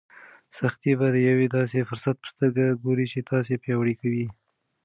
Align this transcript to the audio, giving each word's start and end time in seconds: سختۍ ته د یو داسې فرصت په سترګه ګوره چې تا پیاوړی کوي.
سختۍ 0.57 0.93
ته 0.99 1.07
د 1.11 1.17
یو 1.27 1.39
داسې 1.57 1.79
فرصت 1.89 2.15
په 2.21 2.27
سترګه 2.33 2.65
ګوره 2.83 3.05
چې 3.11 3.19
تا 3.27 3.37
پیاوړی 3.63 3.95
کوي. 4.01 4.25